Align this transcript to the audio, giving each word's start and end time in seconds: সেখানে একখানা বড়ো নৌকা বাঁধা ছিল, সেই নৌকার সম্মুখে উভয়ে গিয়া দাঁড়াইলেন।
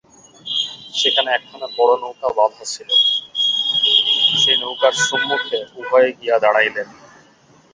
সেখানে 0.93 1.29
একখানা 1.31 1.67
বড়ো 1.77 1.95
নৌকা 1.97 2.27
বাঁধা 2.37 2.63
ছিল, 2.65 2.89
সেই 4.35 4.57
নৌকার 4.61 4.93
সম্মুখে 5.07 5.59
উভয়ে 5.79 6.09
গিয়া 6.19 6.35
দাঁড়াইলেন। 6.43 6.87